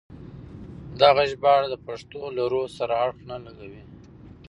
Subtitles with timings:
[1.01, 3.83] دغه ژباړه د پښتو له روح سره اړخ نه لګوي.